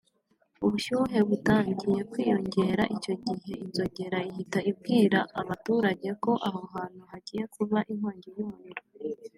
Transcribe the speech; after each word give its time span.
ubushyuhe 0.65 1.19
butangiye 1.29 2.01
kwiyongera 2.11 2.83
icyo 2.95 3.13
gihe 3.23 3.51
inzogera 3.65 4.17
ihita 4.29 4.59
ibwira 4.71 5.19
abaturage 5.41 6.09
ko 6.23 6.31
aho 6.47 6.61
hantu 6.73 7.01
hagiye 7.11 7.43
kuba 7.55 7.79
inkongi 7.91 8.29
y’umuriro 8.37 8.83